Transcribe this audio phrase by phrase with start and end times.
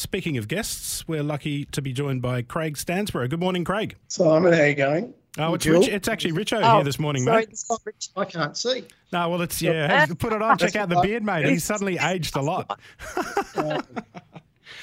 [0.00, 3.28] speaking of guests, we're lucky to be joined by Craig Stansborough.
[3.28, 3.96] Good morning, Craig.
[4.08, 5.14] Simon, how are you going?
[5.38, 7.48] Oh, it's Rich, it's actually Richo Oh, here this morning, sorry, mate.
[7.50, 8.08] it's not Rich.
[8.16, 8.84] I can't see.
[9.12, 10.06] No, well, it's yeah.
[10.06, 10.58] Put it on.
[10.58, 11.46] Check out the That's beard, mate.
[11.46, 12.80] He's suddenly aged a lot.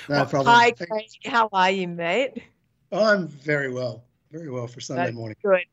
[0.09, 0.53] No problem.
[0.53, 1.09] Hi, Craig.
[1.25, 2.41] How are you, mate?
[2.93, 5.35] I'm very well, very well for Sunday That's morning.
[5.43, 5.63] Good.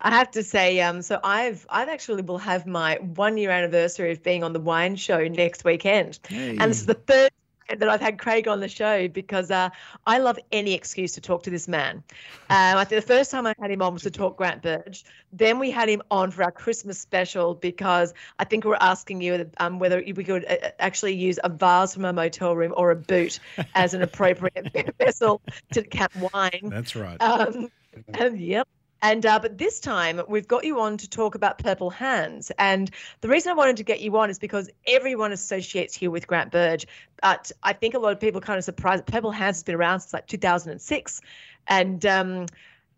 [0.00, 4.12] I have to say, um, so I've I've actually will have my one year anniversary
[4.12, 7.88] of being on the wine show next weekend, and this is the third time that
[7.88, 9.70] I've had Craig on the show because uh,
[10.06, 12.02] I love any excuse to talk to this man.
[12.50, 15.04] Um, I think the first time I had him on was to talk Grant Burge.
[15.32, 19.20] Then we had him on for our Christmas special because I think we are asking
[19.20, 22.90] you um, whether we could uh, actually use a vase from a motel room or
[22.90, 23.40] a boot
[23.74, 25.40] as an appropriate vessel
[25.72, 26.70] to cap wine.
[26.70, 27.20] That's right.
[27.20, 27.70] Um,
[28.14, 28.68] and yep.
[29.04, 32.90] And uh, but this time we've got you on to talk about Purple Hands, and
[33.20, 36.50] the reason I wanted to get you on is because everyone associates you with Grant
[36.50, 36.86] Burge,
[37.20, 39.04] but I think a lot of people kind of surprised.
[39.04, 41.20] Purple Hands has been around since like 2006,
[41.66, 42.46] and um,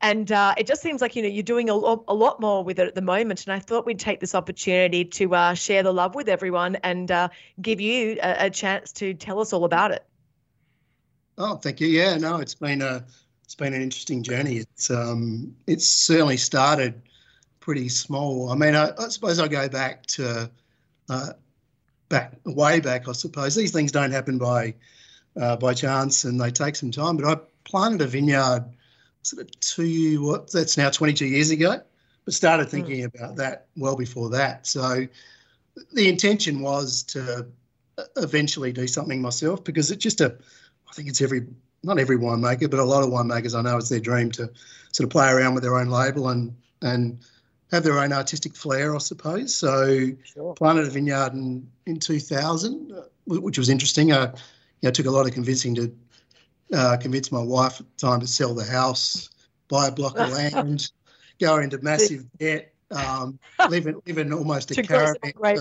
[0.01, 2.63] and uh, it just seems like you know you're doing a lot, a lot more
[2.63, 3.45] with it at the moment.
[3.45, 7.11] And I thought we'd take this opportunity to uh, share the love with everyone and
[7.11, 10.07] uh, give you a, a chance to tell us all about it.
[11.37, 11.89] Oh, thank you.
[11.89, 13.05] Yeah, no, it's been a
[13.47, 14.57] it's been an interesting journey.
[14.57, 17.01] It's um it's certainly started
[17.61, 18.51] pretty small.
[18.51, 20.51] I mean, I, I suppose I go back to
[21.09, 21.29] uh,
[22.09, 23.09] back way back.
[23.09, 24.75] I suppose these things don't happen by
[25.41, 27.17] uh, by chance, and they take some time.
[27.17, 28.65] But I planted a vineyard
[29.23, 31.81] sort of two what that's now 22 years ago,
[32.25, 34.67] but started thinking about that well before that.
[34.67, 35.07] So
[35.93, 37.47] the intention was to
[37.97, 40.37] uh, eventually do something myself because it's just a
[40.89, 41.47] I think it's every
[41.87, 44.51] not every winemaker, but a lot of winemakers I know it's their dream to
[44.93, 47.19] sort of play around with their own label and and
[47.71, 49.55] have their own artistic flair, I suppose.
[49.55, 50.55] So Sure.
[50.55, 54.13] planted a vineyard in in 2000, uh, which was interesting.
[54.13, 54.33] I you
[54.83, 55.95] know, took a lot of convincing to
[56.75, 59.31] uh, convince my wife at the time to sell the house,
[59.69, 60.91] buy a block of land,
[61.41, 65.57] go into massive debt, um, live in live in almost a To grow some caravan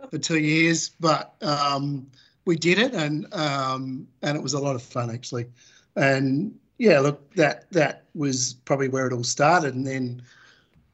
[0.00, 2.06] for, for two years, but um,
[2.44, 5.46] we did it, and um, and it was a lot of fun actually.
[5.96, 10.22] And yeah, look, that that was probably where it all started, and then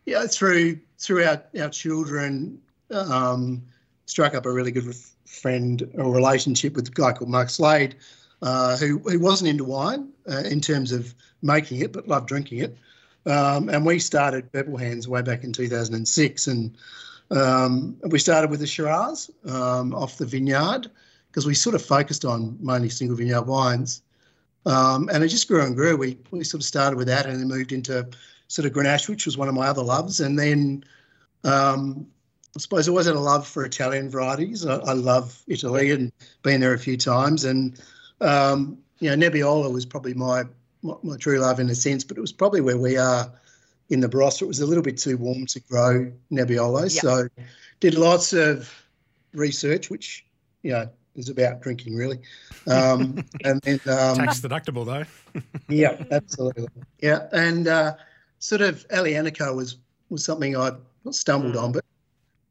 [0.06, 3.62] yeah, through through our our children, um,
[4.06, 4.94] struck up a really good
[5.24, 7.96] friend or relationship with a guy called Mark Slade,
[8.42, 12.58] uh, who who wasn't into wine uh, in terms of making it, but loved drinking
[12.58, 12.76] it.
[13.26, 16.76] Um, and we started Purple Hands way back in 2006, and
[17.30, 20.90] um, we started with the Shiraz um, off the vineyard
[21.30, 24.02] because we sort of focused on mainly single vineyard wines.
[24.66, 25.96] Um, and it just grew and grew.
[25.96, 28.06] We, we sort of started with that and then moved into
[28.48, 30.20] sort of Grenache, which was one of my other loves.
[30.20, 30.84] And then
[31.44, 32.06] um,
[32.56, 34.66] I suppose I always had a love for Italian varieties.
[34.66, 37.44] I, I love Italy and been there a few times.
[37.44, 37.80] And,
[38.20, 40.42] um, you know, Nebbiolo was probably my,
[40.82, 43.32] my, my true love in a sense, but it was probably where we are
[43.88, 44.42] in the Barossa.
[44.42, 46.82] It was a little bit too warm to grow Nebbiolo.
[46.82, 47.00] Yeah.
[47.00, 47.28] So
[47.78, 48.70] did lots of
[49.32, 50.26] research, which,
[50.62, 52.18] you know, is about drinking really.
[52.66, 55.40] Um, and then, um, Tax deductible though.
[55.68, 56.66] yeah, absolutely.
[57.00, 57.94] Yeah, and uh,
[58.38, 59.76] sort of Aglianico was
[60.08, 60.72] was something I
[61.12, 61.84] stumbled on, but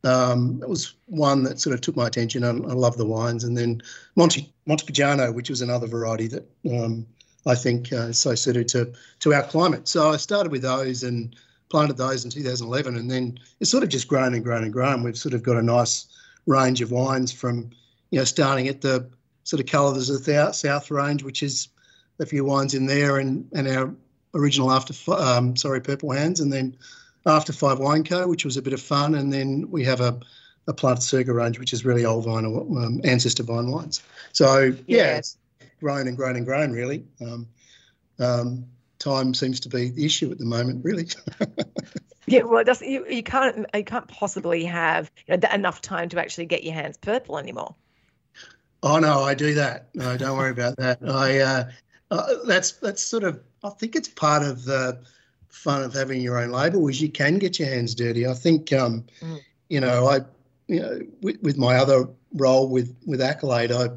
[0.04, 2.44] um, it was one that sort of took my attention.
[2.44, 3.82] I, I love the wines, and then
[4.16, 7.06] Monte Montepulciano, which was another variety that um,
[7.46, 9.88] I think uh, is so suited to to our climate.
[9.88, 11.36] So I started with those and
[11.70, 15.04] planted those in 2011, and then it's sort of just grown and grown and grown.
[15.04, 16.08] We've sort of got a nice
[16.46, 17.70] range of wines from
[18.12, 19.10] you know starting at the
[19.44, 21.70] sort of colours of the South range, which is
[22.20, 23.94] a few wines in there, and and our
[24.34, 26.76] original after um, sorry purple hands, and then
[27.26, 30.20] after five wine co, which was a bit of fun, and then we have a
[30.68, 34.04] a Planta Circa range, which is really old vine or um, ancestor vine wines.
[34.34, 35.38] So yeah, it's
[35.80, 37.06] grown and grown and grown really.
[37.22, 37.48] Um,
[38.20, 38.66] um,
[39.00, 41.08] time seems to be the issue at the moment, really.
[42.30, 46.20] Yeah, well, it you, you can't you can't possibly have you know, enough time to
[46.20, 47.74] actually get your hands purple anymore.
[48.82, 49.90] Oh no, I do that.
[49.94, 51.00] No, don't worry about that.
[51.08, 51.70] I uh,
[52.12, 55.00] uh, that's that's sort of I think it's part of the
[55.50, 58.26] fun of having your own label is you can get your hands dirty.
[58.28, 59.40] I think um, Mm.
[59.70, 60.20] you know I
[60.68, 63.90] you know with, with my other role with with Accolade I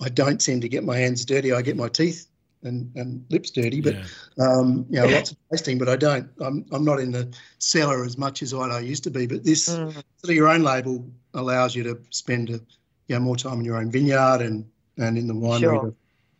[0.00, 1.52] I don't seem to get my hands dirty.
[1.52, 2.26] I get my teeth
[2.64, 4.04] and, and lips dirty, but Yeah.
[4.44, 6.28] um, you know lots of tasting, but I don't.
[6.40, 9.26] I'm I'm not in the cellar as much as what I used to be.
[9.28, 9.92] But this Mm.
[9.92, 12.60] sort of your own label allows you to spend a,
[13.08, 14.64] you know more time in your own vineyard and
[14.96, 15.94] and in the winery Sure.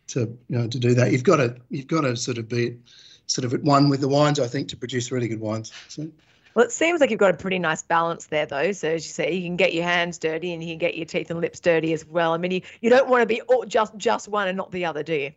[0.08, 1.12] to, to you know to do that.
[1.12, 2.78] You've got to you've got to sort of be
[3.26, 4.40] sort of at one with the wines.
[4.40, 5.72] I think to produce really good wines.
[5.88, 6.08] So,
[6.54, 8.72] Well, it seems like you've got a pretty nice balance there, though.
[8.72, 11.06] So as you say, you can get your hands dirty and you can get your
[11.06, 12.32] teeth and lips dirty as well.
[12.32, 14.84] I mean, you, you don't want to be all, just just one and not the
[14.84, 15.32] other, do you?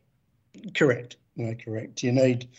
[0.76, 1.18] Correct.
[1.36, 2.04] No, correct.
[2.04, 2.50] You need,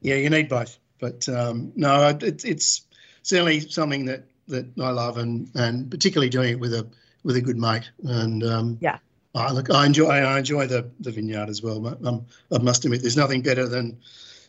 [0.00, 0.78] yeah, you need both.
[1.00, 2.82] But um, no, it, it's
[3.22, 6.88] certainly something that that I love, and and particularly doing it with a
[7.24, 7.90] with a good mate.
[8.04, 8.98] And um, yeah,
[9.34, 11.86] I look, I enjoy I enjoy the the vineyard as well.
[12.04, 13.98] Um, I must admit, there's nothing better than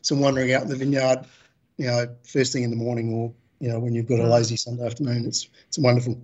[0.01, 1.25] some wandering out in the vineyard,
[1.77, 4.31] you know, first thing in the morning, or you know, when you've got a mm.
[4.31, 5.25] lazy Sunday afternoon.
[5.25, 6.21] It's it's wonderful.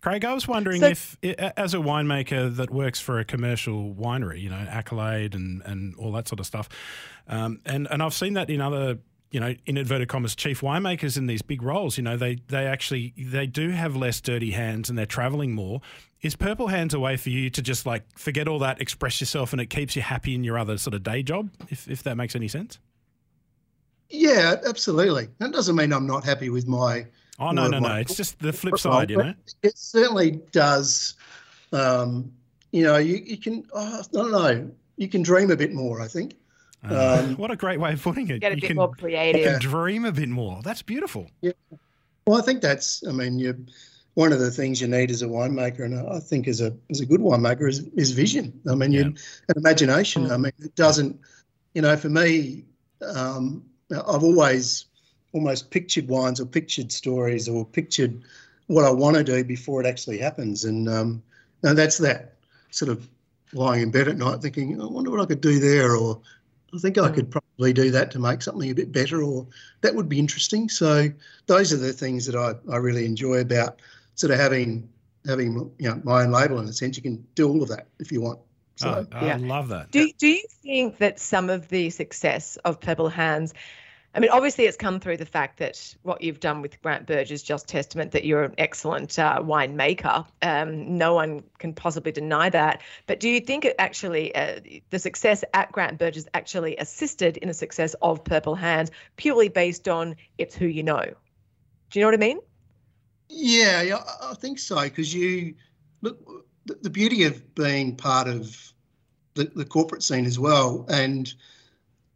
[0.00, 4.40] Craig, I was wondering so, if, as a winemaker that works for a commercial winery,
[4.40, 6.68] you know, Accolade and, and all that sort of stuff,
[7.26, 8.98] um, and and I've seen that in other
[9.30, 12.66] you know, in inverted commas, chief winemakers in these big roles, you know, they they
[12.66, 15.80] actually they do have less dirty hands and they're traveling more.
[16.22, 19.52] Is Purple Hands a way for you to just like forget all that, express yourself,
[19.52, 21.50] and it keeps you happy in your other sort of day job?
[21.68, 22.78] If if that makes any sense.
[24.10, 25.28] Yeah, absolutely.
[25.38, 27.06] That doesn't mean I'm not happy with my.
[27.38, 27.94] Oh no, no, no!
[27.96, 29.34] It's just the flip side, you know.
[29.62, 31.14] It certainly does.
[31.72, 32.32] Um,
[32.72, 33.64] you know, you, you can.
[33.72, 34.70] Oh, I don't know.
[34.96, 36.00] You can dream a bit more.
[36.00, 36.34] I think.
[36.82, 38.40] Um, what a great way of putting it.
[38.40, 39.40] Get a you bit can, more creative.
[39.40, 40.60] You can dream a bit more.
[40.62, 41.30] That's beautiful.
[41.40, 41.52] Yeah.
[42.26, 43.06] Well, I think that's.
[43.06, 43.66] I mean, you.
[44.14, 47.00] One of the things you need as a winemaker, and I think as a as
[47.00, 48.60] a good winemaker, is is vision.
[48.68, 49.00] I mean, yeah.
[49.02, 49.06] you
[49.48, 50.26] an imagination.
[50.26, 50.32] Mm.
[50.32, 51.20] I mean, it doesn't.
[51.74, 52.64] You know, for me,
[53.14, 54.86] um, I've always
[55.32, 58.22] almost pictured wines or pictured stories or pictured
[58.66, 61.22] what I want to do before it actually happens, and um,
[61.62, 62.34] and that's that
[62.70, 63.08] sort of
[63.52, 66.20] lying in bed at night thinking, I wonder what I could do there, or
[66.74, 67.30] I think I could mm.
[67.30, 69.46] probably do that to make something a bit better, or
[69.80, 70.68] that would be interesting.
[70.68, 71.08] So
[71.46, 73.80] those are the things that I, I really enjoy about
[74.14, 74.88] sort of having
[75.26, 76.96] having you know my own label in a sense.
[76.96, 78.40] You can do all of that if you want.
[78.76, 79.36] So, oh, I yeah.
[79.40, 79.90] love that.
[79.90, 83.52] Do Do you think that some of the success of Purple Hands
[84.18, 87.30] I mean, obviously, it's come through the fact that what you've done with Grant Burge
[87.30, 90.26] is just testament that you're an excellent uh, winemaker.
[90.42, 92.82] Um, no one can possibly deny that.
[93.06, 94.58] But do you think it actually, uh,
[94.90, 99.50] the success at Grant Burge is actually assisted in the success of Purple Hands purely
[99.50, 101.04] based on it's who you know?
[101.90, 102.40] Do you know what I mean?
[103.28, 104.82] Yeah, yeah I think so.
[104.82, 105.54] Because you
[106.00, 106.18] look,
[106.64, 108.72] the beauty of being part of
[109.34, 111.32] the, the corporate scene as well, and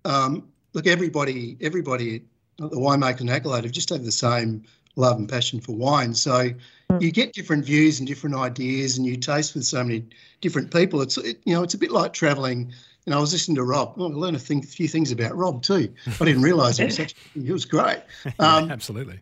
[0.04, 2.22] um, look, everybody, everybody,
[2.56, 4.64] the winemakers and accolade have just have the same
[4.96, 6.14] love and passion for wine.
[6.14, 6.50] So
[6.90, 7.02] mm.
[7.02, 10.04] you get different views and different ideas, and you taste with so many
[10.40, 11.00] different people.
[11.00, 12.72] It's it, you know, it's a bit like traveling.
[13.04, 13.94] And I was listening to Rob.
[13.98, 15.92] I learned a thing, few things about Rob too.
[16.20, 17.14] I didn't realise it was such.
[17.34, 18.02] It was great.
[18.38, 19.18] Um, yeah, absolutely.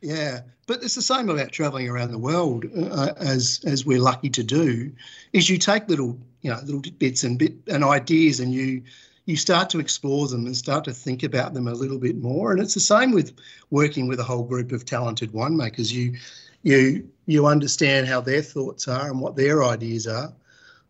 [0.00, 4.30] Yeah, but it's the same about travelling around the world, uh, as as we're lucky
[4.30, 4.90] to do.
[5.34, 8.82] Is you take little, you know, little bits and bit and ideas, and you
[9.26, 12.52] you start to explore them and start to think about them a little bit more.
[12.52, 13.32] And it's the same with
[13.70, 15.92] working with a whole group of talented winemakers.
[15.92, 16.16] You
[16.62, 20.32] you you understand how their thoughts are and what their ideas are,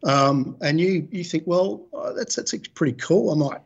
[0.05, 3.31] um, and you you think, well, oh, that's that's pretty cool.
[3.31, 3.61] I might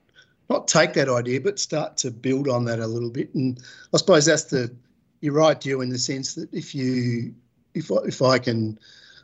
[0.51, 3.35] not take that idea, but start to build on that a little bit.
[3.35, 3.59] And
[3.93, 4.75] I suppose that's the
[5.21, 7.35] you're right, you, in the sense that if you
[7.75, 8.79] if if I can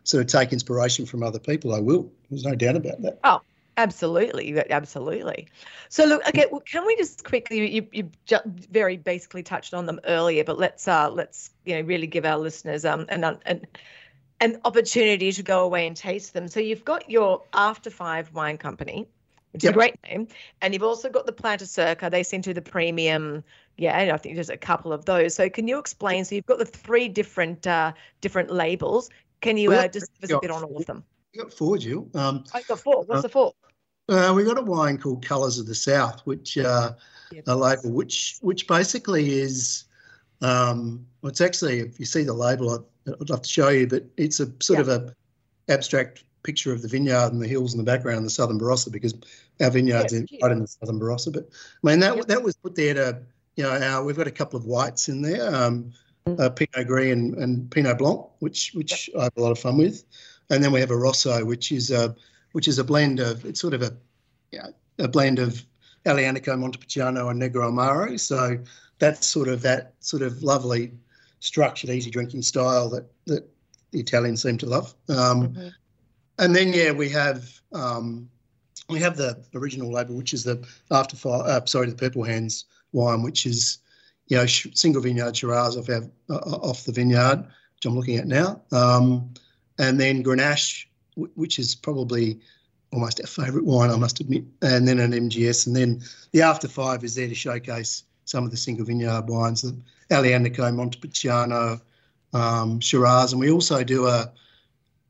[0.04, 2.10] sort of take inspiration from other people, I will.
[2.30, 3.18] There's no doubt about that.
[3.24, 3.42] Oh,
[3.80, 5.48] Absolutely, absolutely.
[5.88, 9.86] So look, okay, well, can we just quickly you you just very basically touched on
[9.86, 13.66] them earlier, but let's uh let's you know really give our listeners um an an
[14.40, 16.46] an opportunity to go away and taste them.
[16.46, 19.08] So you've got your After Five Wine Company,
[19.52, 19.70] which yep.
[19.70, 20.28] is a great name,
[20.60, 22.10] and you've also got the Planta Circa.
[22.10, 23.42] They seem to the premium.
[23.78, 25.34] Yeah, and I think there's a couple of those.
[25.34, 26.26] So can you explain?
[26.26, 29.08] So you've got the three different uh different labels.
[29.40, 31.02] Can you uh, just give us a bit on all of them?
[31.32, 32.08] You got four, Jill.
[32.14, 33.04] Um, I got four.
[33.04, 33.54] What's uh, the four?
[34.10, 36.92] Uh, we got a wine called Colours of the South, which uh,
[37.30, 37.44] yep.
[37.46, 39.84] a label which which basically is
[40.42, 42.70] um, well, it's actually if you see the label,
[43.06, 44.88] I'd, I'd love to show you, but it's a sort yep.
[44.88, 45.14] of a
[45.72, 48.90] abstract picture of the vineyard and the hills in the background, and the southern Barossa,
[48.90, 49.14] because
[49.60, 51.32] our vineyard's in, right in the southern Barossa.
[51.32, 51.48] But
[51.84, 52.26] I mean that yep.
[52.26, 53.18] that was put there to
[53.54, 55.92] you know our, we've got a couple of whites in there, um,
[56.26, 56.40] mm.
[56.40, 59.78] uh, Pinot Gris and, and Pinot Blanc, which which I have a lot of fun
[59.78, 60.02] with,
[60.48, 62.16] and then we have a Rosso, which is a
[62.52, 63.92] which is a blend of it's sort of a
[64.50, 65.64] yeah a blend of
[66.06, 68.18] Aglianico, Montepulciano, and Negro Amaro.
[68.18, 68.58] So
[68.98, 70.92] that's sort of that sort of lovely,
[71.40, 73.48] structured, easy drinking style that that
[73.90, 74.94] the Italians seem to love.
[75.08, 75.68] Um, mm-hmm.
[76.38, 78.28] And then yeah, we have um,
[78.88, 81.42] we have the original label, which is the after fire.
[81.44, 83.78] Uh, sorry, the Purple Hands wine, which is
[84.28, 87.38] you know single vineyard Shiraz off our, uh, off the vineyard,
[87.74, 88.62] which I'm looking at now.
[88.72, 89.34] Um,
[89.78, 90.86] and then Grenache,
[91.34, 92.40] which is probably
[92.92, 96.68] almost our favourite wine, I must admit, and then an MGS, and then the After
[96.68, 99.76] Five is there to showcase some of the single vineyard wines, the
[100.10, 101.80] Aglianico, Montepulciano,
[102.32, 104.32] um, Shiraz, and we also do a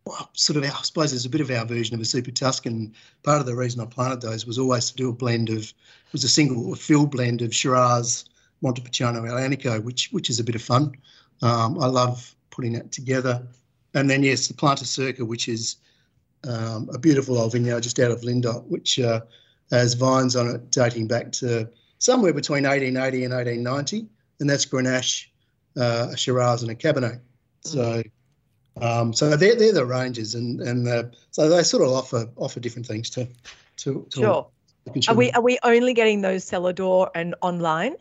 [0.06, 2.94] well, sort of, I suppose there's a bit of our version of a Super Tuscan.
[3.22, 5.72] Part of the reason I planted those was always to do a blend of,
[6.12, 8.24] was a single, a fill blend of Shiraz,
[8.62, 10.94] Montepulciano, Aglianico, which which is a bit of fun.
[11.42, 13.46] Um, I love putting that together.
[13.94, 15.76] And then, yes, the Planta Circa, which is
[16.48, 19.20] um, a beautiful old vineyard just out of Lyndoch, which uh,
[19.70, 21.68] has vines on it dating back to
[21.98, 24.06] somewhere between 1880 and 1890.
[24.40, 25.26] And that's Grenache,
[25.76, 27.20] uh, a Shiraz, and a Cabernet.
[27.62, 28.02] So,
[28.80, 32.58] um, so they're, they're the ranges, and and uh, so they sort of offer offer
[32.58, 33.28] different things to
[33.78, 34.50] to, to sure.
[35.08, 37.96] Are we are we only getting those cellar door and online?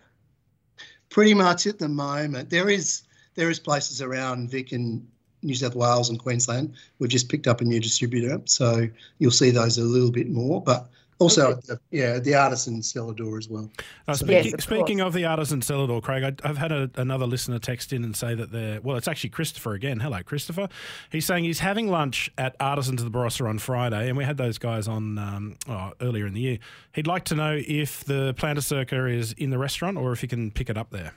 [1.10, 2.50] Pretty much at the moment.
[2.50, 3.04] There is
[3.36, 5.06] there is places around Vic and
[5.42, 6.74] New South Wales and Queensland.
[7.00, 8.88] We've just picked up a new distributor, so
[9.20, 10.62] you'll see those a little bit more.
[10.62, 11.62] But also, okay.
[11.68, 13.70] the, yeah, the artisan cellar door as well.
[14.08, 16.72] Uh, so, speaking, yes, of, speaking of, the artisan cellar door, Craig, I, have had
[16.72, 20.00] a, another listener text in and say that they're, well, it's actually Christopher again.
[20.00, 20.70] Hello, Christopher.
[21.12, 24.38] He's saying he's having lunch at Artisans of the Barossa on Friday, and we had
[24.38, 26.60] those guys on um, oh, earlier in the year.
[26.94, 30.28] He'd like to know if the Planta Circa is in the restaurant or if he
[30.28, 31.14] can pick it up there.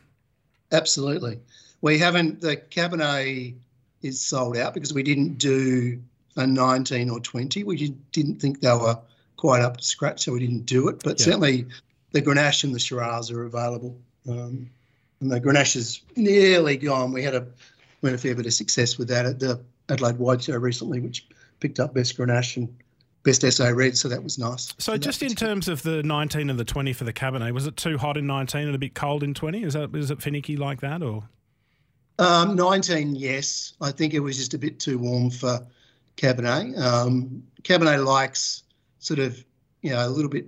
[0.73, 1.39] Absolutely.
[1.81, 3.55] We haven't, the Cabernet
[4.03, 6.01] is sold out because we didn't do
[6.37, 7.65] a 19 or 20.
[7.65, 8.99] We didn't think they were
[9.37, 11.03] quite up to scratch, so we didn't do it.
[11.03, 11.25] But yeah.
[11.25, 11.67] certainly
[12.13, 13.97] the Grenache and the Shiraz are available.
[14.29, 14.71] Um,
[15.21, 17.13] and the Grenache is nearly gone.
[17.13, 17.47] We had a
[18.01, 21.01] we had a fair bit of success with that at the Adelaide Wine Show recently,
[21.01, 21.27] which
[21.61, 22.75] picked up best Grenache and
[23.23, 24.75] best SA red, so that was nice.
[24.79, 27.77] So, just in terms of the 19 and the 20 for the Cabernet, was it
[27.77, 29.63] too hot in 19 and a bit cold in 20?
[29.63, 31.25] Is that is it finicky like that, or?
[32.23, 33.75] Um, 19, yes.
[33.81, 35.67] I think it was just a bit too warm for
[36.17, 36.79] Cabernet.
[36.79, 38.63] Um, Cabernet likes
[38.99, 39.45] sort of,
[39.83, 40.47] you know, a little bit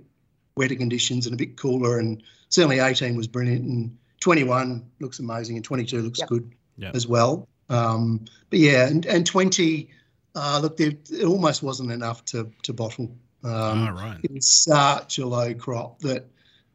[0.55, 1.99] wetter conditions and a bit cooler.
[1.99, 6.29] And certainly 18 was brilliant, and 21 looks amazing, and 22 looks yep.
[6.29, 6.95] good yep.
[6.95, 7.47] as well.
[7.69, 9.89] Um, but yeah, and, and 20,
[10.35, 13.11] uh, look, there, it almost wasn't enough to to bottle.
[13.43, 14.17] Um, oh, right.
[14.23, 16.27] It was such a low crop that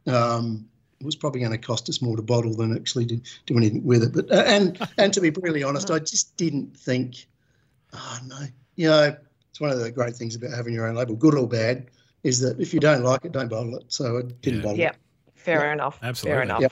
[0.06, 0.68] um,
[1.00, 3.84] it was probably going to cost us more to bottle than actually do, do anything
[3.84, 4.12] with it.
[4.12, 7.26] But uh, and and to be really honest, I just didn't think.
[7.92, 8.38] Oh no,
[8.76, 9.16] you know,
[9.50, 11.86] it's one of the great things about having your own label, good or bad,
[12.22, 13.84] is that if you don't like it, don't bottle it.
[13.88, 14.62] So I didn't yeah.
[14.62, 14.88] bottle yeah.
[14.90, 14.96] it.
[15.34, 15.72] Fair yeah.
[15.72, 15.98] enough.
[16.02, 16.36] Absolutely.
[16.36, 16.60] Fair enough.
[16.60, 16.68] Yeah.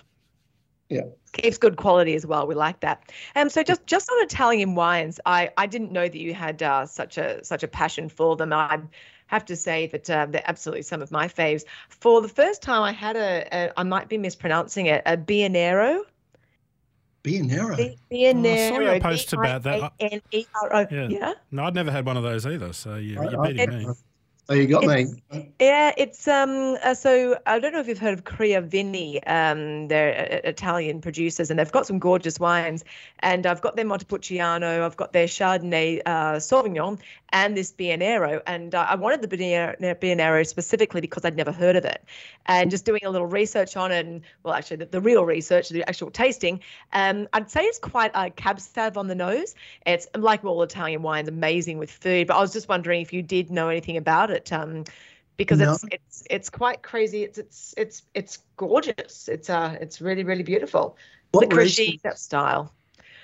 [0.91, 1.03] Yeah.
[1.33, 2.47] Keeps good quality as well.
[2.47, 3.11] We like that.
[3.37, 6.87] Um, so just just on Italian wines, I, I didn't know that you had uh,
[6.87, 8.53] such a such a passion for them.
[8.53, 8.81] I
[9.29, 11.65] have to say that uh, they're absolutely some of my faves.
[11.89, 16.03] For the first time, I had a, a I might be mispronouncing it, a Bianero.
[17.23, 17.97] Bianero.
[18.11, 18.47] Bianero.
[18.47, 19.93] Oh, I saw your post about that.
[20.01, 21.09] Yeah.
[21.09, 21.33] yeah.
[21.51, 22.73] No, I'd never had one of those either.
[22.73, 23.87] So you, you're beating me.
[24.51, 25.53] Oh, you got it's, me.
[25.61, 26.79] Yeah, it's um.
[26.83, 29.21] Uh, so I don't know if you've heard of Criavini.
[29.27, 32.83] Um, they're uh, Italian producers, and they've got some gorgeous wines.
[33.19, 36.99] And I've got their Montepulciano, I've got their Chardonnay uh, Sauvignon,
[37.31, 38.41] and this Bianero.
[38.47, 42.05] And uh, I wanted the Bianero specifically because I'd never heard of it.
[42.47, 45.69] And just doing a little research on it, and well, actually, the, the real research,
[45.69, 46.61] the actual tasting,
[46.93, 49.55] um, I'd say it's quite a cab sav on the nose.
[49.87, 52.27] It's like all Italian wines, amazing with food.
[52.27, 54.53] But I was just wondering if you did know anything about it.
[54.53, 54.85] Um,
[55.37, 55.73] because no.
[55.73, 57.23] it's it's it's quite crazy.
[57.23, 59.29] It's it's it's it's gorgeous.
[59.29, 60.97] It's uh it's really really beautiful.
[61.33, 62.75] What Licorice that style.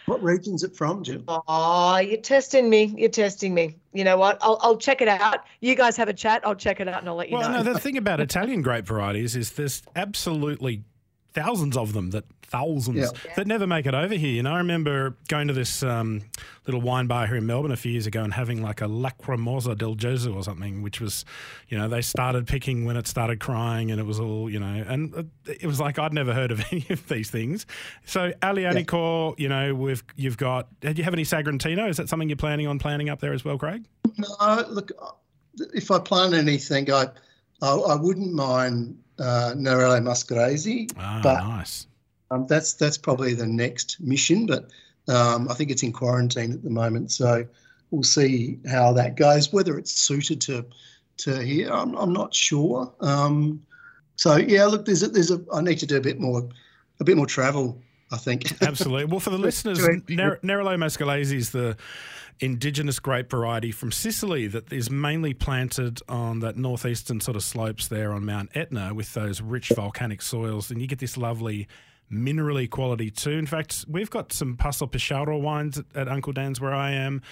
[0.06, 1.24] What region's it from, Jim?
[1.28, 2.94] Oh, you're testing me.
[2.96, 3.76] You're testing me.
[3.92, 4.38] You know what?
[4.42, 5.40] I'll, I'll check it out.
[5.60, 6.42] You guys have a chat.
[6.44, 7.56] I'll check it out and I'll let you well, know.
[7.56, 10.84] Well, no, the thing about Italian grape varieties is there's absolutely
[11.34, 13.34] thousands of them that thousands yeah.
[13.34, 14.30] that never make it over here.
[14.30, 16.22] You know, I remember going to this um,
[16.66, 19.76] little wine bar here in Melbourne a few years ago and having like a Lacrimosa
[19.76, 21.24] del Gesù or something, which was,
[21.68, 24.84] you know, they started picking when it started crying and it was all, you know,
[24.86, 27.66] and it was like I'd never heard of any of these things.
[28.06, 29.42] So Aglianico, yeah.
[29.42, 30.68] you know, we've you've got.
[30.80, 31.88] Did you have any Sagrantino?
[31.88, 33.84] Is that something you're planning on planning up there as well, Craig?
[34.16, 34.92] No, look,
[35.74, 37.08] if I plan anything, I
[37.62, 40.90] I, I wouldn't mind uh, Nerello Mascalese.
[40.98, 41.86] Ah, but, nice.
[42.30, 44.70] Um, that's that's probably the next mission, but
[45.08, 47.46] um, I think it's in quarantine at the moment, so
[47.90, 49.52] we'll see how that goes.
[49.52, 50.64] Whether it's suited to
[51.18, 52.92] to here, I'm, I'm not sure.
[53.00, 53.62] Um,
[54.16, 56.48] so yeah, look, there's a, there's a I need to do a bit more
[57.00, 57.80] a bit more travel.
[58.10, 59.06] I think absolutely.
[59.06, 61.76] Well, for the listeners, Nerello Mascalese is the
[62.40, 67.88] indigenous grape variety from Sicily that is mainly planted on that northeastern sort of slopes
[67.88, 71.68] there on Mount Etna with those rich volcanic soils, and you get this lovely
[72.12, 73.32] minerally quality too.
[73.32, 77.22] In fact, we've got some Passopisciaro wines at, Uncle Dan's where I am,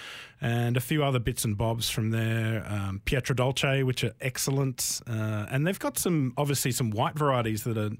[0.41, 2.65] and a few other bits and bobs from there.
[2.67, 7.77] Um, Pietradolce, which are excellent, uh, and they've got some obviously some white varieties that
[7.77, 7.91] are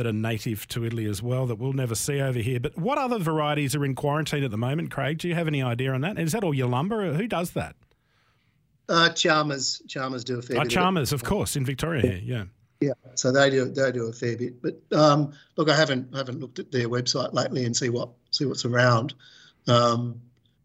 [0.00, 2.58] that are native to Italy as well that we'll never see over here.
[2.58, 5.18] But what other varieties are in quarantine at the moment, Craig?
[5.18, 6.18] Do you have any idea on that?
[6.18, 7.12] Is that all your lumber?
[7.12, 7.76] Who does that?
[8.88, 10.70] Uh, Chalmers, Chalmers do a fair oh, bit.
[10.70, 12.44] Chalmers, of, of course, in Victoria here, yeah.
[12.80, 14.62] Yeah, so they do they do a fair bit.
[14.62, 18.08] But um, look, I haven't I haven't looked at their website lately and see what
[18.30, 19.12] see what's around.
[19.68, 20.18] Um,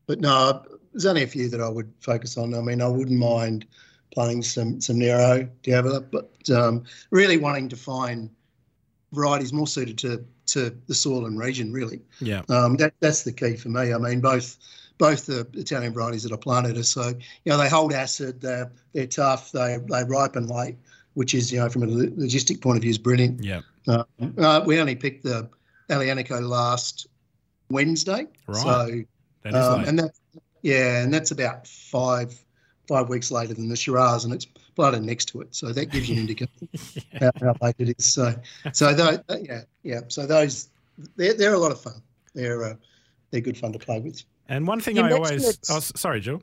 [0.07, 0.63] but no,
[0.93, 2.55] there's only a few that I would focus on.
[2.55, 3.65] I mean, I wouldn't mind
[4.13, 8.29] planting some some Nero d'Avola, but um, really wanting to find
[9.15, 11.71] varieties more suited to to the soil and region.
[11.71, 12.41] Really, yeah.
[12.49, 13.93] Um, that that's the key for me.
[13.93, 14.57] I mean, both
[14.97, 18.71] both the Italian varieties that I planted are so you know they hold acid, they're
[18.93, 20.75] they're tough, they they ripen late
[21.15, 23.43] which is, you know, from a logistic point of view, is brilliant.
[23.43, 23.61] Yeah.
[23.87, 24.03] Uh,
[24.37, 25.49] uh, we only picked the
[25.89, 27.07] Aglianico last
[27.69, 28.27] Wednesday.
[28.47, 28.61] Right.
[28.61, 29.01] So,
[29.43, 30.11] that is um, and that,
[30.61, 32.37] yeah, and that's about five
[32.87, 34.45] five weeks later than the Shiraz, and it's
[34.75, 35.55] blooded next to it.
[35.55, 36.69] So that gives you an indication
[37.11, 37.19] yeah.
[37.19, 38.13] how, how, late it is.
[38.13, 38.35] So,
[38.73, 40.01] so those, yeah, yeah.
[40.07, 40.69] So those,
[41.15, 42.01] they're, they're a lot of fun.
[42.33, 42.75] They're uh,
[43.31, 44.23] they're good fun to play with.
[44.47, 46.41] And one thing you I always, oh, sorry, Jill.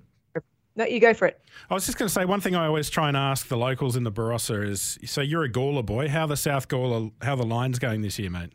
[0.75, 1.39] No, you go for it.
[1.69, 3.95] I was just going to say one thing I always try and ask the locals
[3.95, 6.09] in the Barossa is: so you're a Gawler boy.
[6.09, 8.53] How the South Gawler, how the line's going this year, mate?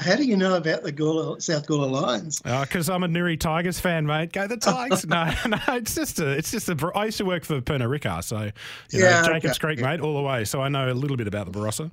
[0.00, 2.40] How do you know about the Gawler, South Gawler Lions?
[2.40, 4.32] Because uh, I'm a Nuri Tigers fan, mate.
[4.32, 5.06] Go the Tigers!
[5.06, 6.92] no, no, it's just a, it's just a.
[6.94, 8.52] I used to work for Pernod Ricard, so you
[8.92, 9.66] yeah, know, Jacobs okay.
[9.66, 9.90] Creek, yeah.
[9.90, 10.44] mate, all the way.
[10.44, 11.90] So I know a little bit about the Barossa.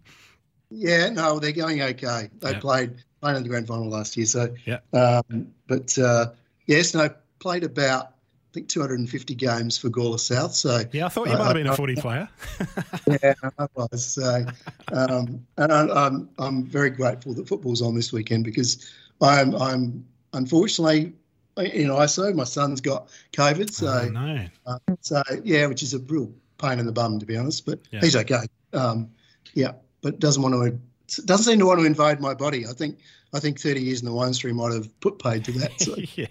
[0.70, 2.30] Yeah, no, they're going okay.
[2.40, 2.60] They yeah.
[2.60, 4.80] played played in the grand final last year, so yeah.
[4.94, 6.28] Um, but uh,
[6.66, 7.10] yes, no,
[7.40, 8.14] played about
[8.58, 10.56] think 250 games for Gawler South.
[10.56, 12.28] So yeah, I thought you might have been a footy player.
[13.22, 14.04] yeah, I was.
[14.04, 14.46] So,
[14.92, 19.56] um, and I, am I'm, I'm very grateful that football's on this weekend because I'm
[19.56, 21.14] I'm unfortunately
[21.58, 22.34] in ISO.
[22.34, 24.46] My son's got COVID, so oh, no.
[24.66, 27.64] Uh, so yeah, which is a real pain in the bum to be honest.
[27.64, 28.00] But yeah.
[28.00, 28.48] he's okay.
[28.74, 29.12] Um,
[29.54, 32.66] yeah, but doesn't want to doesn't seem to want to invade my body.
[32.66, 32.98] I think
[33.34, 35.80] I think 30 years in the wine stream might have put paid to that.
[35.82, 35.96] So.
[36.16, 36.28] yeah.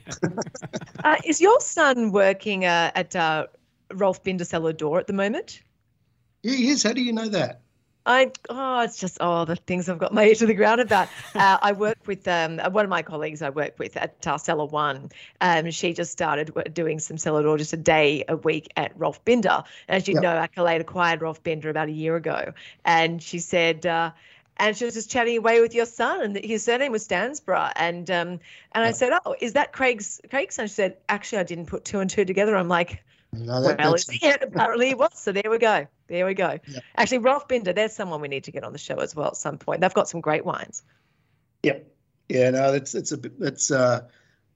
[1.05, 3.47] uh, is your son working uh, at uh,
[3.93, 5.62] Rolf Binder Cellar Door at the moment?
[6.43, 6.83] Yeah, he is.
[6.83, 7.61] How do you know that?
[8.07, 11.09] I oh, it's just oh the things I've got my ear to the ground about.
[11.35, 13.43] Uh, I work with um, one of my colleagues.
[13.43, 15.11] I work with at uh, Cellar One.
[15.41, 19.25] Um, she just started doing some cellar door just a day a week at Rolf
[19.25, 19.65] Binder.
[19.89, 20.23] And as you yep.
[20.23, 22.52] know, Accolade acquired Rolf Binder about a year ago,
[22.85, 23.85] and she said.
[23.85, 24.13] Uh,
[24.58, 27.73] and she was just chatting away with your son, and his surname was Stansborough.
[27.76, 28.28] And um,
[28.73, 31.84] and I said, "Oh, is that Craig's Craig's son?" She said, "Actually, I didn't put
[31.84, 35.50] two and two together." I'm like, no, that, "Well, yeah, apparently it was." So there
[35.50, 35.86] we go.
[36.08, 36.58] There we go.
[36.66, 36.80] Yeah.
[36.97, 39.36] Actually, Rolf Binder, there's someone we need to get on the show as well at
[39.36, 39.80] some point.
[39.80, 40.82] They've got some great wines.
[41.62, 41.86] Yep.
[42.28, 42.50] Yeah.
[42.50, 44.02] No, that's it's a that's uh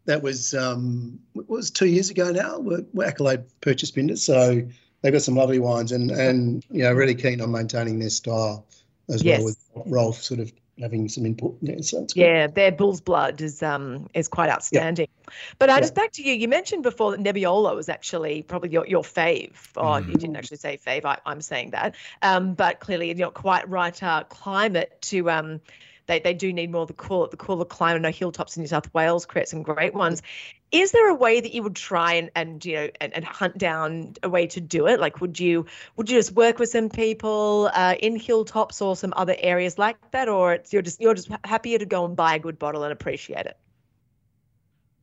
[0.06, 2.58] that was um was two years ago now.
[2.58, 4.62] We're, we're Accolade purchased Binder, so
[5.02, 8.66] they've got some lovely wines and and you know really keen on maintaining their style
[9.10, 9.38] as yes.
[9.38, 11.82] well with Rolf sort of having some input there.
[11.82, 15.08] So yeah, their bull's blood is um is quite outstanding.
[15.10, 15.32] Yeah.
[15.58, 15.80] But uh, yeah.
[15.80, 19.56] just back to you, you mentioned before that Nebbiolo was actually probably your, your fave.
[19.76, 20.08] Oh, mm.
[20.08, 21.04] you didn't actually say fave.
[21.04, 21.94] I, am saying that.
[22.22, 25.60] Um, but clearly you're not quite right uh, climate to um
[26.06, 28.00] they, they do need more of the cool the cooler climate.
[28.00, 30.22] I know hilltops in New South Wales create some great ones.
[30.72, 33.58] Is there a way that you would try and, and you know and, and hunt
[33.58, 35.00] down a way to do it?
[35.00, 39.12] Like would you would you just work with some people uh, in hilltops or some
[39.16, 42.36] other areas like that, or it's, you're just you're just happier to go and buy
[42.36, 43.56] a good bottle and appreciate it?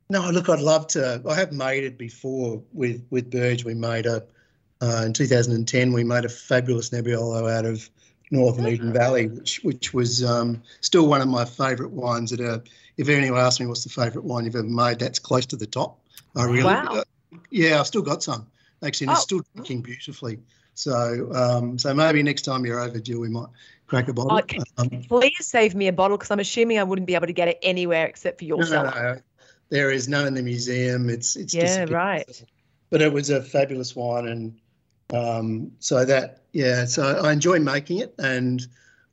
[0.09, 1.21] No, look, I'd love to.
[1.27, 3.65] I have made it before with with Burge.
[3.65, 4.23] We made a
[4.81, 5.91] uh, in 2010.
[5.91, 7.89] We made a fabulous Nebbiolo out of
[8.31, 12.31] Northern Eden Valley, which which was um, still one of my favourite wines.
[12.31, 12.59] That uh,
[12.97, 15.67] if anyone asks me what's the favourite wine you've ever made, that's close to the
[15.67, 15.99] top.
[16.35, 16.85] I really, wow.
[16.89, 17.03] Uh,
[17.49, 18.47] yeah, I've still got some
[18.83, 19.13] actually, and oh.
[19.13, 20.39] it's still drinking beautifully.
[20.73, 23.47] So um, so maybe next time you're over, Jill, we might
[23.87, 24.39] crack a bottle.
[24.39, 27.33] Oh, um, please save me a bottle because I'm assuming I wouldn't be able to
[27.33, 28.91] get it anywhere except for your no, cellar.
[28.93, 29.21] No, no,
[29.69, 31.09] there is none in the museum.
[31.09, 32.45] It's it's yeah, right.
[32.89, 34.59] But it was a fabulous wine, and
[35.13, 38.65] um, so that yeah, so I enjoy making it, and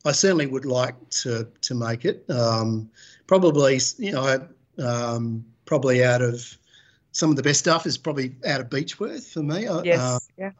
[0.05, 2.25] I certainly would like to to make it.
[2.31, 2.91] Um,
[3.27, 4.47] probably, you know,
[4.79, 6.57] um, probably out of
[7.13, 9.63] some of the best stuff is probably out of Beechworth for me.
[9.85, 10.51] Yes, uh, yeah.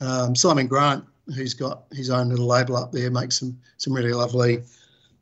[0.00, 4.12] Um, Simon Grant, who's got his own little label up there, makes some some really
[4.12, 4.62] lovely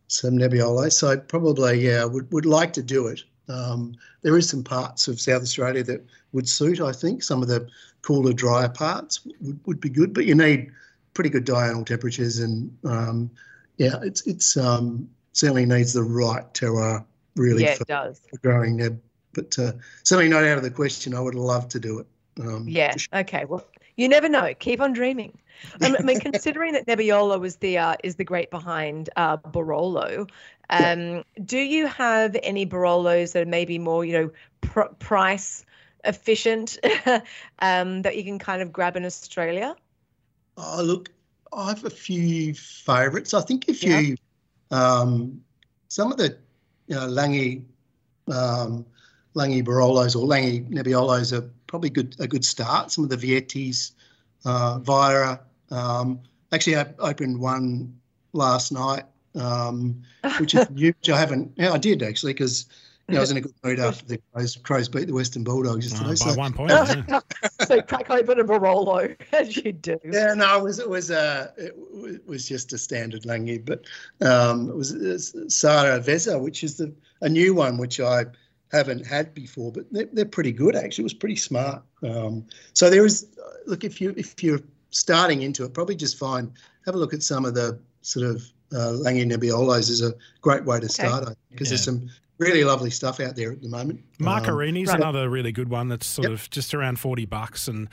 [0.09, 0.91] some Nebbiolo.
[0.93, 3.23] So probably, yeah, would would like to do it.
[3.49, 6.81] Um, there is some parts of South Australia that would suit.
[6.81, 7.69] I think some of the
[8.03, 10.71] cooler, drier parts would, would be good, but you need
[11.15, 13.31] pretty good diurnal temperatures, and um,
[13.77, 17.05] yeah, it's it's um, certainly needs the right terroir
[17.37, 18.21] really yeah, for, it does.
[18.31, 19.01] for growing neb.
[19.35, 21.15] But uh, certainly not out of the question.
[21.15, 22.07] I would love to do it.
[22.41, 22.97] Um, yeah.
[22.97, 23.21] Sure.
[23.21, 23.45] Okay.
[23.45, 23.65] Well,
[23.99, 24.55] You never know.
[24.55, 25.37] Keep on dreaming.
[25.83, 30.21] I mean, considering that Nebbiolo was the uh, is the great behind uh, Barolo,
[30.71, 31.23] um, yeah.
[31.45, 34.31] do you have any Barolos that are maybe more, you know,
[34.61, 35.67] pr- price
[36.05, 36.79] efficient
[37.59, 39.75] um, that you can kind of grab in Australia?
[40.57, 41.11] Oh, look,
[41.53, 43.35] I have a few favourites.
[43.35, 44.17] I think if you,
[44.71, 45.43] um,
[45.89, 46.39] some of the,
[46.87, 47.65] you know, Langhe,
[48.31, 48.87] um,
[49.35, 52.91] Langhe Barolos or Langhe Nebbiolos are probably good a good start.
[52.91, 53.93] Some of the Viettis,
[54.45, 55.39] uh, Vajra.
[55.71, 57.97] Um, actually, I opened one
[58.33, 59.05] last night,
[59.37, 60.03] um,
[60.41, 61.53] which is new, which I haven't.
[61.57, 62.67] Yeah, I did actually because
[63.07, 65.45] you know, I was in a good mood after the Crows, Crows beat the Western
[65.45, 66.11] Bulldogs yesterday.
[66.21, 66.39] Oh, by so.
[66.39, 66.71] one point.
[67.09, 67.21] Yeah.
[67.65, 69.99] so crack open a Barolo as you do.
[70.05, 73.85] Yeah, no, it was it was uh, it was just a standard Langhe, but
[74.27, 78.27] um, it was, it was Sara Veza, which is the a new one which I
[78.73, 81.03] haven't had before, but they're, they're pretty good actually.
[81.03, 81.83] It was pretty smart.
[82.03, 83.27] Um, so there is
[83.67, 86.53] look if you if you're starting into it, probably just find
[86.85, 90.65] have a look at some of the sort of uh, Langhe Nebbiolos is a great
[90.65, 90.93] way to okay.
[91.07, 91.71] start because yeah.
[91.71, 94.01] there's some really lovely stuff out there at the moment.
[94.19, 95.01] Marcarini's um, right.
[95.03, 96.39] another really good one that's sort yep.
[96.39, 97.69] of just around 40 bucks.
[97.69, 97.89] And,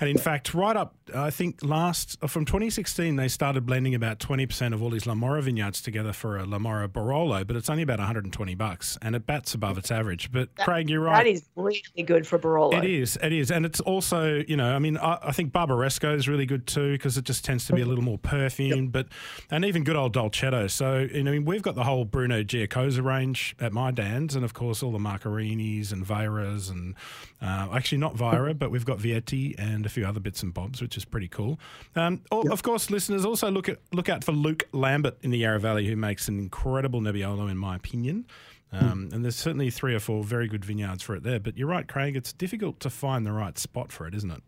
[0.00, 4.72] and in fact, right up, I think last, from 2016, they started blending about 20%
[4.72, 7.82] of all these La Morra vineyards together for a La Morra Barolo, but it's only
[7.82, 10.30] about 120 bucks and it bats above its average.
[10.32, 11.24] But that, Craig, you're right.
[11.24, 12.82] That is really good for Barolo.
[12.82, 13.50] It is, it is.
[13.50, 16.92] And it's also, you know, I mean, I, I think Barbaresco is really good too
[16.92, 18.92] because it just tends to be a little more perfume, yep.
[18.92, 19.06] but,
[19.50, 20.70] and even good old Dolcetto.
[20.70, 24.82] So, you know, we've got the whole Bruno Giacosa range at my And of course
[24.82, 26.94] all the Marcarini and Vajras and
[27.40, 30.80] uh, actually not Vajra, but we've got Vietti and a few other bits and bobs,
[30.80, 31.58] which is pretty cool.
[31.94, 32.52] Um, yep.
[32.52, 35.86] Of course, listeners also look at look out for Luke Lambert in the Yarra Valley,
[35.86, 38.26] who makes an incredible Nebbiolo, in my opinion.
[38.72, 41.40] Um, and there's certainly three or four very good vineyards for it there.
[41.40, 42.16] But you're right, Craig.
[42.16, 44.42] It's difficult to find the right spot for it, isn't it?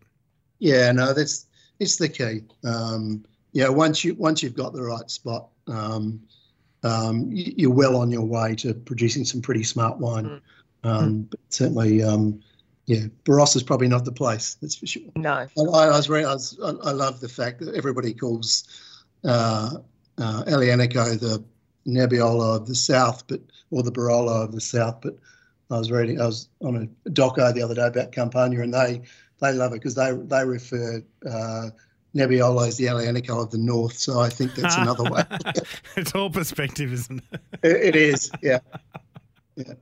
[0.59, 1.47] Yeah, no, that's
[1.79, 2.41] it's the key.
[2.63, 6.21] Um, yeah, once you once you've got the right spot, um,
[6.83, 10.25] um, you're well on your way to producing some pretty smart wine.
[10.25, 10.41] Mm.
[10.83, 11.29] Um, mm.
[11.29, 12.41] But certainly, um,
[12.85, 14.55] yeah, Barossa is probably not the place.
[14.55, 15.03] That's for sure.
[15.15, 19.77] No, I, I was, I, was I, love the fact that everybody calls uh,
[20.17, 21.43] uh, Aglianico the
[21.87, 25.01] Nebbiolo of the South, but or the Barolo of the South.
[25.01, 25.17] But
[25.69, 29.01] I was reading, I was on a doco the other day about Campania, and they
[29.39, 31.69] they love it because they they refer uh,
[32.15, 33.97] Nebbiolo is the Aglianico of the North.
[33.97, 35.23] So I think that's another way.
[35.95, 37.41] it's all perspective, isn't it?
[37.63, 38.59] it, it is, yeah.
[39.55, 39.73] Yeah.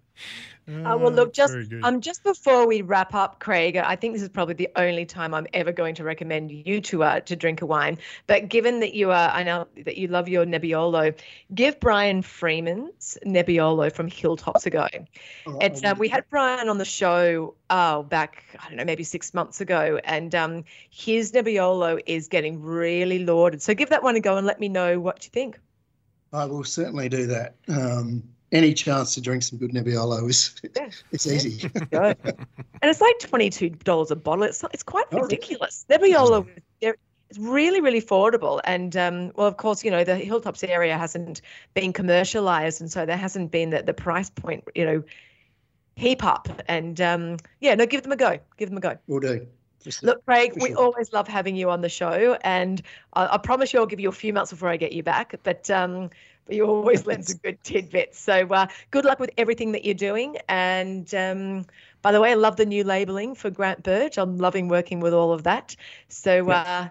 [0.69, 4.27] Uh, well, look, just um, just before we wrap up, Craig, I think this is
[4.27, 7.65] probably the only time I'm ever going to recommend you to uh, to drink a
[7.65, 7.99] wine.
[8.25, 11.17] But given that you are, I know that you love your Nebbiolo,
[11.55, 14.87] give Brian Freeman's Nebbiolo from Hilltops a go.
[15.45, 19.05] Oh, it's um, we had Brian on the show oh back I don't know maybe
[19.05, 23.61] six months ago, and um, his Nebbiolo is getting really lauded.
[23.61, 25.57] So give that one a go and let me know what you think.
[26.33, 27.55] I will certainly do that.
[27.69, 30.89] Um, any chance to drink some good Nebbiolo is yeah.
[31.11, 31.69] it's easy.
[31.91, 32.15] and
[32.83, 34.43] it's like twenty two dollars a bottle.
[34.43, 35.85] It's it's quite oh, ridiculous.
[35.89, 36.47] Nebbiolo
[37.29, 41.41] it's really really affordable and um, well of course you know the hilltops area hasn't
[41.73, 45.03] been commercialized and so there hasn't been the, the price point you know
[45.95, 49.19] heap up and um, yeah no give them a go give them a go we'll
[49.19, 49.45] do
[50.01, 52.81] Look, Craig, we always love having you on the show, and
[53.13, 55.35] I, I, promise you I'll give you a few months before I get you back.
[55.43, 56.09] But um,
[56.47, 58.19] but you always lend some good tidbits.
[58.19, 60.37] So uh, good luck with everything that you're doing.
[60.49, 61.65] And um,
[62.01, 64.17] by the way, I love the new labeling for Grant Burge.
[64.17, 65.75] I'm loving working with all of that.
[66.07, 66.87] So uh,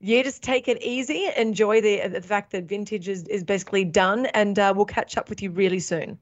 [0.00, 1.28] yeah, just take it easy.
[1.36, 5.28] Enjoy the the fact that vintage is, is basically done, and uh, we'll catch up
[5.28, 6.18] with you really soon.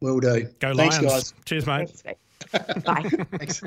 [0.00, 0.48] Will do.
[0.60, 1.12] Go Thanks, Lions.
[1.12, 1.34] guys.
[1.44, 1.90] Cheers, mate.
[1.90, 2.84] Thanks, mate.
[2.84, 3.02] Bye.
[3.38, 3.62] Thanks.